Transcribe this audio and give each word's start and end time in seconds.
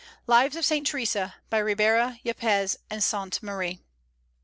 Lives 0.25 0.55
of 0.55 0.65
Saint 0.65 0.87
Theresa 0.87 1.35
by 1.51 1.59
Ribera, 1.59 2.17
Yepez, 2.23 2.75
and 2.89 3.03
Sainte 3.03 3.43
Marie. 3.43 3.83